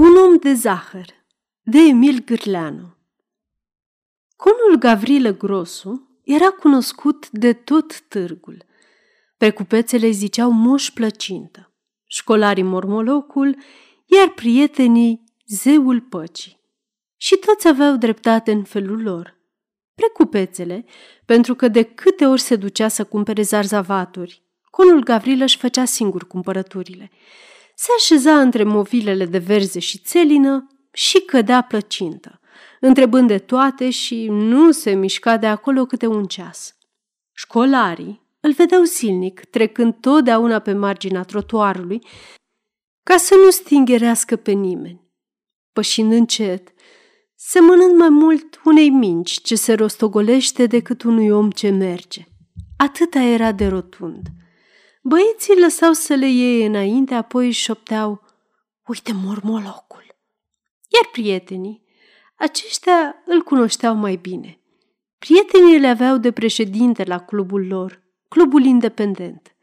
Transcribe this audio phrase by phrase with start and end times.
[0.00, 1.06] Un om de zahăr
[1.62, 2.96] de Emil Gârleanu
[4.36, 8.64] Conul Gavrilă Grosu era cunoscut de tot târgul.
[9.36, 11.72] Pe cupețele îi ziceau moș plăcintă,
[12.06, 13.56] școlarii mormolocul,
[14.06, 16.60] iar prietenii zeul păcii.
[17.16, 19.36] Și toți aveau dreptate în felul lor.
[19.94, 20.84] Precupețele,
[21.24, 26.26] pentru că de câte ori se ducea să cumpere zarzavaturi, conul Gavrilă își făcea singur
[26.26, 27.10] cumpărăturile–
[27.82, 32.40] se așeza între movilele de verze și țelină și cădea plăcintă,
[32.80, 36.76] întrebând de toate și nu se mișca de acolo câte un ceas.
[37.32, 42.06] Școlarii îl vedeau zilnic, trecând totdeauna pe marginea trotuarului,
[43.02, 45.10] ca să nu stingerească pe nimeni.
[45.72, 46.72] Pășind încet,
[47.34, 52.24] semănând mai mult unei minci ce se rostogolește decât unui om ce merge.
[52.76, 54.26] Atâta era de rotund–
[55.02, 58.22] Băieții lăsau să le iei înainte, apoi își șopteau,
[58.86, 60.04] uite mormolocul.
[60.88, 61.84] Iar prietenii,
[62.36, 64.60] aceștia îl cunoșteau mai bine.
[65.18, 69.54] Prietenii le aveau de președinte la clubul lor, clubul independent.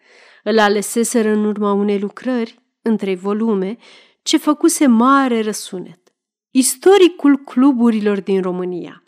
[0.44, 3.78] Îl aleseseră în urma unei lucrări, în trei volume,
[4.22, 6.14] ce făcuse mare răsunet.
[6.50, 9.04] Istoricul cluburilor din România.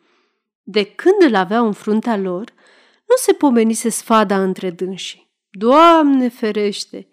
[0.64, 2.53] De când îl aveau în fruntea lor,
[3.08, 5.28] nu se pomenise sfada între dânsii.
[5.50, 7.08] Doamne ferește!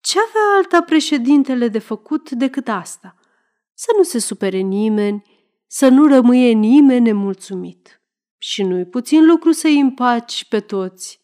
[0.00, 3.16] Ce avea alta președintele de făcut decât asta?
[3.74, 5.22] Să nu se supere nimeni,
[5.66, 8.02] să nu rămâie nimeni nemulțumit.
[8.38, 11.20] Și nu-i puțin lucru să-i împaci pe toți.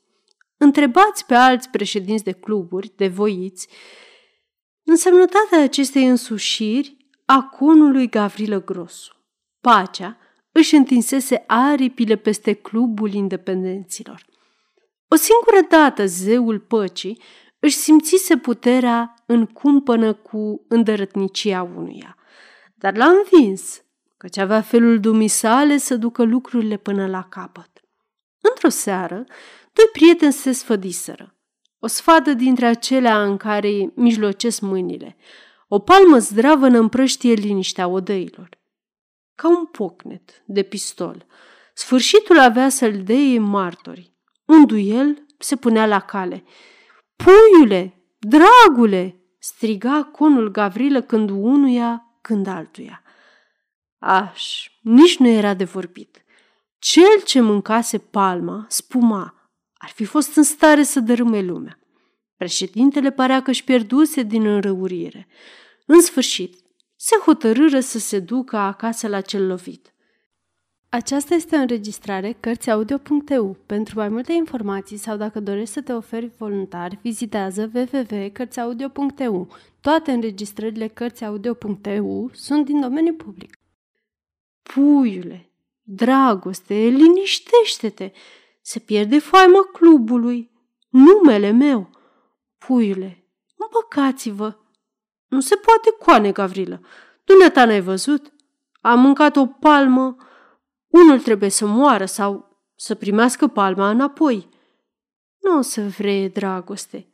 [0.56, 3.68] Întrebați pe alți președinți de cluburi, de voiți,
[4.84, 9.12] însemnătatea acestei însușiri a conului Gavrilă Grosu.
[9.60, 10.18] Pacea
[10.52, 14.26] își întinsese aripile peste clubul independenților.
[15.08, 17.22] O singură dată zeul păcii
[17.58, 22.16] își simțise puterea în cumpănă cu îndărătnicia unuia,
[22.74, 23.82] dar l-a învins,
[24.16, 27.70] căci avea felul dumisale să ducă lucrurile până la capăt.
[28.40, 29.24] Într-o seară,
[29.72, 31.32] doi prieteni se sfădiseră.
[31.78, 35.16] O sfadă dintre acelea în care mijlocesc mâinile.
[35.68, 38.48] O palmă zdravă împrăștie liniștea odăilor.
[39.34, 41.26] Ca un pocnet de pistol.
[41.74, 44.17] Sfârșitul avea să-l deie martori,
[44.48, 46.44] un duel se punea la cale.
[47.16, 53.02] Puiule, dragule, striga conul Gavrilă când unuia, când altuia.
[53.98, 56.24] Aș, nici nu era de vorbit.
[56.78, 61.78] Cel ce mâncase palma, spuma, ar fi fost în stare să dărâme lumea.
[62.36, 65.28] Președintele părea că își pierduse din înrăurire.
[65.86, 66.54] În sfârșit,
[66.96, 69.92] se hotărâră să se ducă acasă la cel lovit.
[70.90, 73.56] Aceasta este o înregistrare Cărțiaudio.eu.
[73.66, 79.48] Pentru mai multe informații sau dacă dorești să te oferi voluntar, vizitează www.cărțiaudio.eu.
[79.80, 83.58] Toate înregistrările Cărțiaudio.eu sunt din domeniu public.
[84.62, 88.12] Puiule, dragoste, liniștește-te!
[88.62, 90.50] Se pierde faima clubului.
[90.88, 91.90] Numele meu.
[92.58, 94.56] Puiule, împăcați-vă!
[95.26, 96.80] Nu se poate coane, Gavrilă.
[97.24, 98.32] Dumneata n-ai văzut?
[98.80, 100.16] Am mâncat o palmă
[100.88, 104.48] unul trebuie să moară sau să primească palma înapoi.
[105.40, 107.06] Nu o să vrea dragoste.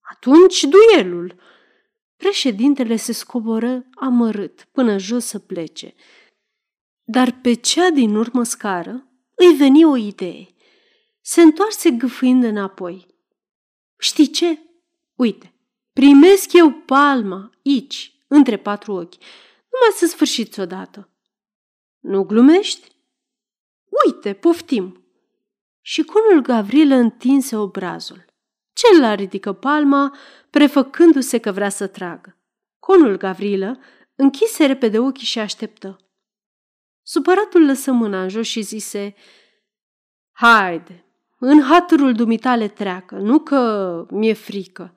[0.00, 1.40] Atunci duelul.
[2.16, 5.94] Președintele se scoboră amărât până jos să plece.
[7.04, 10.46] Dar pe cea din urmă scară îi veni o idee.
[11.20, 13.06] Se întoarse gâfâind înapoi.
[13.98, 14.58] Știi ce?
[15.14, 15.54] Uite,
[15.92, 19.14] primesc eu palma aici, între patru ochi,
[19.72, 21.08] numai să sfârșiți odată.
[22.00, 22.90] Nu glumești?
[24.06, 25.06] Uite, poftim!
[25.80, 28.24] Și conul Gavrilă întinse obrazul.
[28.72, 30.16] Celălalt ridică palma,
[30.50, 32.36] prefăcându-se că vrea să tragă.
[32.78, 33.78] Conul Gavrilă
[34.14, 35.96] închise repede ochii și așteptă.
[37.02, 39.14] Supăratul lăsă mâna în jos și zise,
[40.32, 41.04] Haide,
[41.38, 44.94] în haturul dumitale treacă, nu că mi-e frică,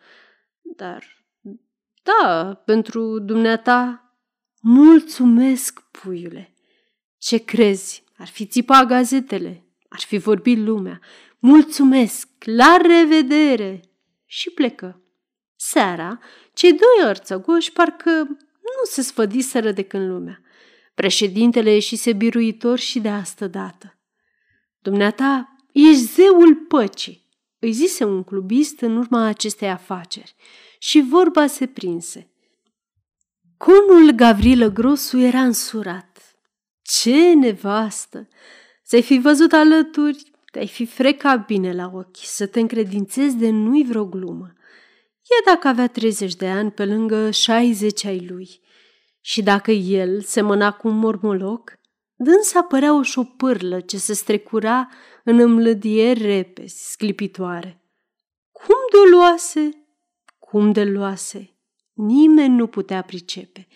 [0.61, 1.25] dar,
[2.03, 4.09] da, pentru dumneata,
[4.61, 6.53] mulțumesc, puiule.
[7.17, 8.04] Ce crezi?
[8.17, 10.99] Ar fi țipa gazetele, ar fi vorbit lumea.
[11.39, 13.81] Mulțumesc, la revedere!
[14.25, 15.01] Și plecă.
[15.55, 16.19] Seara,
[16.53, 18.09] cei doi orțăgoși parcă
[18.61, 20.41] nu se sfădiseră de când lumea.
[20.93, 23.97] Președintele ieșise biruitor și de astă dată.
[24.79, 27.25] Dumneata, ești zeul păcii,
[27.59, 30.35] îi zise un clubist în urma acestei afaceri
[30.79, 32.29] și vorba se prinse.
[33.57, 36.34] Conul Gavrilă Grosu era însurat.
[36.87, 38.27] Ce nevastă!
[38.83, 43.83] Să-i fi văzut alături, te-ai fi frecat bine la ochi, să te încredințezi de nu-i
[43.83, 44.53] vreo glumă.
[45.21, 48.59] E dacă avea 30 de ani pe lângă 60 ai lui.
[49.21, 51.73] Și dacă el semăna cu un mormoloc,
[52.15, 54.89] dânsa părea o șopârlă ce se strecura
[55.23, 57.81] în îmlădieri repezi, sclipitoare.
[58.51, 59.69] Cum de luase?
[60.39, 61.55] Cum de luase?
[61.93, 63.67] Nimeni nu putea pricepe.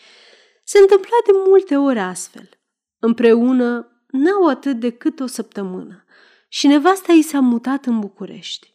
[0.63, 2.58] Se întâmpla de multe ori astfel.
[2.99, 6.03] Împreună n-au atât decât o săptămână
[6.47, 8.73] și nevasta ei s-a mutat în București.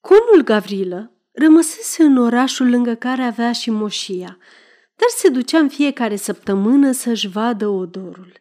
[0.00, 4.38] Conul Gavrilă rămăsese în orașul lângă care avea și moșia,
[4.96, 8.32] dar se ducea în fiecare săptămână să-și vadă odorul.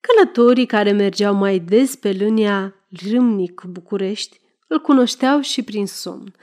[0.00, 2.74] Călătorii care mergeau mai des pe lânia
[3.10, 6.34] Râmnic București îl cunoșteau și prin somn.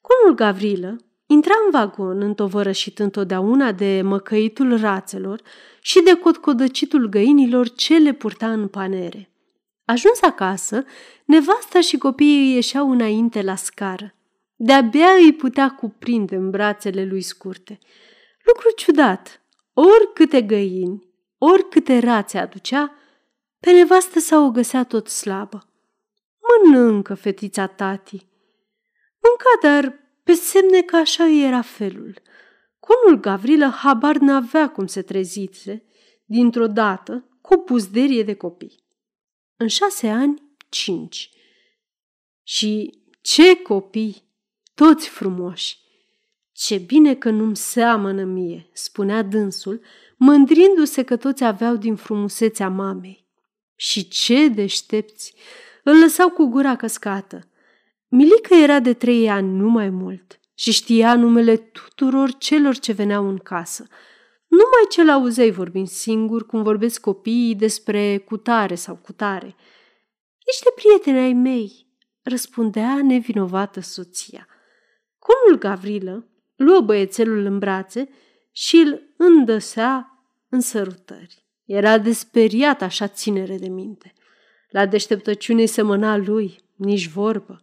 [0.00, 0.96] Conul Gavrilă
[1.32, 5.42] intra în vagon întovărășit întotdeauna de măcăitul rațelor
[5.80, 9.30] și de cotcodăcitul găinilor ce le purta în panere.
[9.84, 10.84] Ajuns acasă,
[11.24, 14.14] nevasta și copiii ieșeau înainte la scară.
[14.56, 17.78] De-abia îi putea cuprinde în brațele lui scurte.
[18.44, 19.42] Lucru ciudat,
[19.72, 21.02] oricâte găini,
[21.38, 22.94] oricâte rațe aducea,
[23.60, 25.66] pe nevastă sa o găsea tot slabă.
[26.40, 28.26] Mănâncă, fetița tati.
[29.22, 32.22] Mânca, dar pe semne că așa era felul.
[32.78, 35.84] Conul Gavrilă habar n-avea cum se trezise,
[36.24, 38.84] dintr-o dată, cu o puzderie de copii.
[39.56, 41.30] În șase ani, cinci.
[42.42, 44.30] Și ce copii!
[44.74, 45.80] Toți frumoși!
[46.52, 49.80] Ce bine că nu-mi seamănă mie, spunea dânsul,
[50.16, 53.26] mândrindu-se că toți aveau din frumusețea mamei.
[53.76, 55.34] Și ce deștepți!
[55.84, 57.48] Îl lăsau cu gura căscată.
[58.14, 63.28] Milica era de trei ani, nu mai mult, și știa numele tuturor celor ce veneau
[63.28, 63.86] în casă.
[64.46, 69.56] Numai ce l-auzeai vorbind singur, cum vorbesc copiii despre cutare sau cutare.
[70.46, 71.86] Niște prieteni ai mei,
[72.22, 74.46] răspundea nevinovată soția.
[75.18, 78.08] Conul Gavrilă luă băiețelul în brațe
[78.50, 81.46] și îl îndăsea în sărutări.
[81.64, 84.12] Era desperiat așa ținere de minte.
[84.70, 87.60] La deșteptăciune semăna lui, nici vorbă.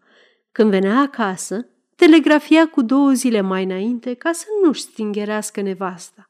[0.52, 6.28] Când venea acasă, telegrafia cu două zile mai înainte ca să nu-și stingerească nevasta.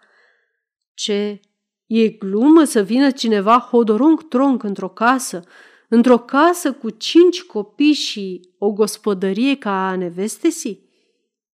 [0.94, 1.39] Ce,
[1.86, 5.44] e glumă să vină cineva hodorong-tronc într-o casă,
[5.89, 10.89] într-o casă cu cinci copii și o gospodărie ca a nevestesii?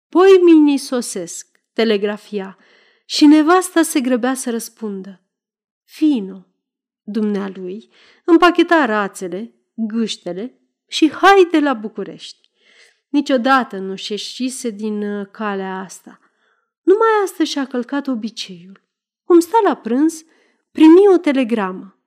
[0.09, 2.59] Poi mini sosesc, telegrafia,
[3.07, 5.23] și nevasta se grăbea să răspundă.
[5.85, 6.47] Fino,
[7.03, 7.91] dumnealui,
[8.25, 12.50] împacheta rațele, gâștele și haide la București.
[13.11, 16.21] Niciodată nu și ieșise din uh, calea asta.
[16.83, 18.83] Numai asta și-a călcat obiceiul.
[19.25, 20.25] Cum sta la prânz,
[20.71, 21.99] primi o telegramă.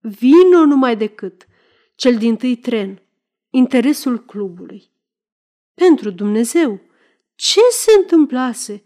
[0.00, 1.46] Vino numai decât,
[1.94, 3.02] cel din tâi tren,
[3.50, 4.90] interesul clubului.
[5.74, 6.80] Pentru Dumnezeu,
[7.34, 8.84] ce se întâmplase?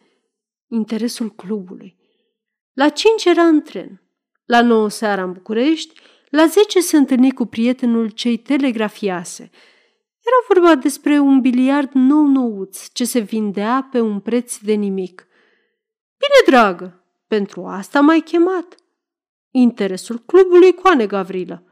[0.66, 1.96] Interesul clubului.
[2.72, 4.02] La cinci era în tren,
[4.44, 6.00] la nouă seara în București,
[6.30, 9.50] la zece se întâlni cu prietenul ce-i telegrafiase.
[10.26, 15.26] Era vorba despre un biliard nou-nouț ce se vindea pe un preț de nimic.
[16.18, 18.74] Bine, dragă, pentru asta m-ai chemat.
[19.50, 21.62] Interesul clubului Coane Gavrilă.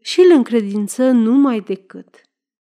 [0.00, 2.20] Și îl încredință numai decât.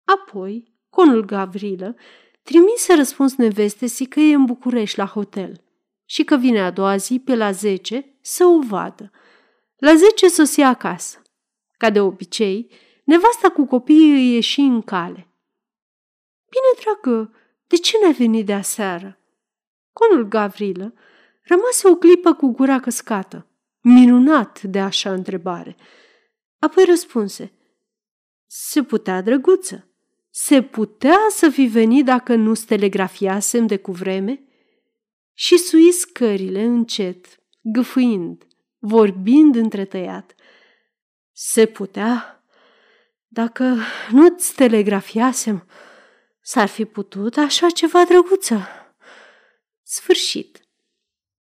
[0.03, 1.95] Apoi, conul Gavrilă
[2.41, 5.61] trimise răspuns nevestesii că e în București la hotel
[6.05, 9.11] și că vine a doua zi pe la zece să o vadă.
[9.77, 11.21] La zece sosi acasă.
[11.77, 12.71] Ca de obicei,
[13.07, 15.27] nevasta cu copiii îi ieși în cale.
[16.49, 17.33] Bine, dragă,
[17.67, 19.19] de ce n-ai venit de aseară?
[19.93, 20.93] Conul Gavrilă
[21.41, 23.47] rămase o clipă cu gura căscată,
[23.81, 25.75] minunat de așa întrebare.
[26.59, 27.51] Apoi răspunse,
[28.45, 29.87] se putea, drăguță,
[30.29, 34.41] se putea să fi venit dacă nu stelegrafiasem de cuvreme?
[35.33, 37.25] Și sui scările încet,
[37.61, 38.47] gâfâind,
[38.77, 40.35] vorbind întretăiat.
[41.31, 42.36] Se putea?
[43.27, 43.77] Dacă
[44.11, 45.67] nu-ți telegrafiasem,
[46.41, 48.67] s-ar fi putut așa ceva drăguță.
[49.83, 50.66] Sfârșit.